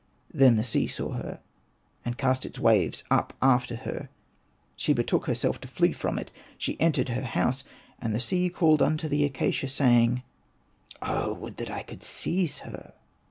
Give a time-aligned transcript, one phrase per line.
[0.33, 1.41] Then the sea saw her,
[2.03, 4.09] and cast its waves up after her.
[4.75, 6.31] She betook herself to flee from before it.
[6.57, 7.63] She entered her house.
[7.99, 10.23] And the sea called unto the acacia, saying,''
[11.03, 12.93] Oh, would that I could seize her